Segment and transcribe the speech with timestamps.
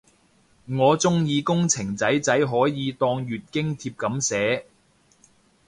[0.65, 4.65] 我鍾意工程仔仔可以當月經帖噉寫